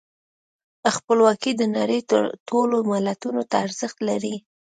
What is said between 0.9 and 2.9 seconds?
خپلواکي د نړۍ ټولو